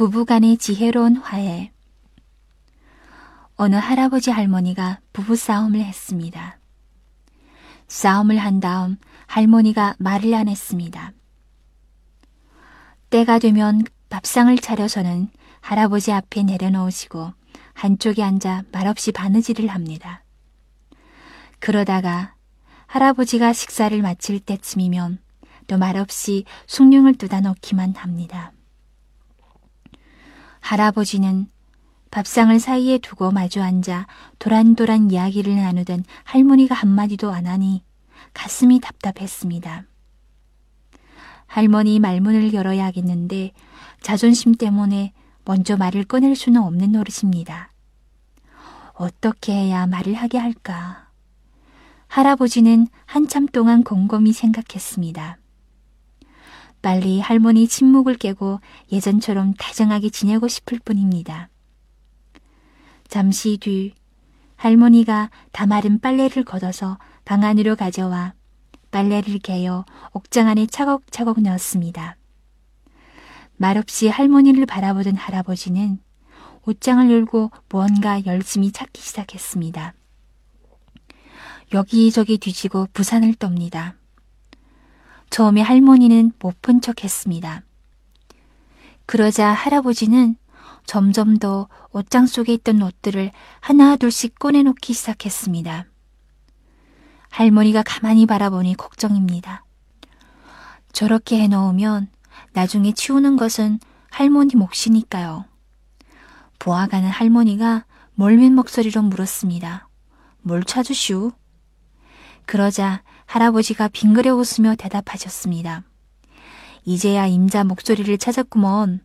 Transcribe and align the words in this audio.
부부간의 0.00 0.56
지혜로운 0.56 1.16
화해. 1.16 1.72
어느 3.56 3.76
할아버지 3.76 4.30
할머니가 4.30 4.98
부부싸움을 5.12 5.84
했습니다. 5.84 6.58
싸움을 7.86 8.38
한 8.38 8.60
다음 8.60 8.96
할머니가 9.26 9.96
말을 9.98 10.32
안 10.32 10.48
했습니다. 10.48 11.12
때가 13.10 13.38
되면 13.40 13.82
밥상을 14.08 14.56
차려서는 14.56 15.28
할아버지 15.60 16.12
앞에 16.12 16.44
내려놓으시고 16.44 17.34
한쪽에 17.74 18.22
앉아 18.22 18.62
말없이 18.72 19.12
바느질을 19.12 19.68
합니다. 19.68 20.24
그러다가 21.58 22.34
할아버지가 22.86 23.52
식사를 23.52 24.00
마칠 24.00 24.40
때쯤이면 24.40 25.18
또 25.66 25.76
말없이 25.76 26.46
숭늉을 26.68 27.16
뜯어 27.16 27.42
놓기만 27.42 27.96
합니다. 27.96 28.52
할아버지는 30.70 31.48
밥상을 32.12 32.60
사이에 32.60 32.98
두고 32.98 33.32
마주 33.32 33.60
앉아 33.60 34.06
도란도란 34.38 35.10
이야기를 35.10 35.56
나누던 35.56 36.04
할머니가 36.22 36.76
한마디도 36.76 37.32
안 37.32 37.48
하니 37.48 37.82
가슴이 38.34 38.78
답답했습니다. 38.78 39.82
할머니 41.48 41.98
말문을 41.98 42.54
열어야겠는데 42.54 43.50
자존심 44.00 44.54
때문에 44.54 45.12
먼저 45.44 45.76
말을 45.76 46.04
꺼낼 46.04 46.36
수는 46.36 46.62
없는 46.62 46.92
노릇입니다. 46.92 47.72
어떻게 48.92 49.52
해야 49.52 49.88
말을 49.88 50.14
하게 50.14 50.38
할까? 50.38 51.08
할아버지는 52.06 52.86
한참 53.06 53.46
동안 53.46 53.82
곰곰이 53.82 54.32
생각했습니다. 54.32 55.36
빨리 56.82 57.20
할머니 57.20 57.68
침묵을 57.68 58.14
깨고 58.14 58.60
예전처럼 58.90 59.54
다정하게 59.54 60.10
지내고 60.10 60.48
싶을 60.48 60.78
뿐입니다. 60.78 61.48
잠시 63.08 63.58
뒤 63.58 63.94
할머니가 64.56 65.30
다 65.52 65.66
마른 65.66 66.00
빨래를 66.00 66.44
걷어서 66.44 66.98
방 67.24 67.44
안으로 67.44 67.76
가져와 67.76 68.34
빨래를 68.90 69.38
개어 69.38 69.84
옥장 70.12 70.48
안에 70.48 70.66
차곡차곡 70.66 71.40
넣었습니다. 71.42 72.16
말없이 73.56 74.08
할머니를 74.08 74.66
바라보던 74.66 75.16
할아버지는 75.16 75.98
옷장을 76.66 77.10
열고 77.10 77.50
무언가 77.68 78.24
열심히 78.26 78.72
찾기 78.72 79.00
시작했습니다. 79.00 79.94
여기저기 81.72 82.38
뒤지고 82.38 82.88
부산을 82.92 83.34
떱니다. 83.34 83.99
처음에 85.30 85.60
할머니는 85.62 86.32
못 86.40 86.60
본 86.60 86.80
척 86.80 87.04
했습니다. 87.04 87.62
그러자 89.06 89.48
할아버지는 89.48 90.36
점점 90.86 91.38
더 91.38 91.68
옷장 91.92 92.26
속에 92.26 92.52
있던 92.54 92.82
옷들을 92.82 93.30
하나 93.60 93.96
둘씩 93.96 94.38
꺼내놓기 94.38 94.92
시작했습니다. 94.92 95.86
할머니가 97.30 97.82
가만히 97.84 98.26
바라보니 98.26 98.74
걱정입니다. 98.76 99.64
저렇게 100.92 101.40
해놓으면 101.42 102.08
나중에 102.52 102.92
치우는 102.92 103.36
것은 103.36 103.78
할머니 104.10 104.56
몫이니까요. 104.56 105.44
보아가는 106.58 107.08
할머니가 107.08 107.84
멀면 108.14 108.54
목소리로 108.54 109.02
물었습니다. 109.02 109.88
뭘 110.42 110.64
찾으슈? 110.64 111.32
그러자 112.46 113.02
할아버지가 113.30 113.86
빙그레 113.86 114.30
웃으며 114.30 114.74
대답하셨습니다. 114.74 115.84
이제야 116.84 117.26
임자 117.26 117.62
목소리를 117.62 118.18
찾았구먼. 118.18 118.98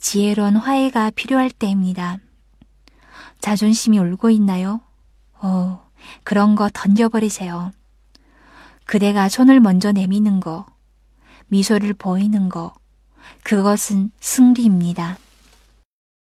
지혜로운 0.00 0.56
화해가 0.56 1.10
필요할 1.10 1.50
때입니다. 1.50 2.18
자존심이 3.38 4.00
울고 4.00 4.30
있나요? 4.30 4.80
어, 5.34 5.88
그런 6.24 6.56
거 6.56 6.68
던져버리세요. 6.74 7.70
그대가 8.86 9.28
손을 9.28 9.60
먼저 9.60 9.92
내미는 9.92 10.40
거, 10.40 10.66
미소를 11.46 11.94
보이는 11.94 12.48
거, 12.48 12.74
그것은 13.44 14.10
승리입니다. 14.18 15.16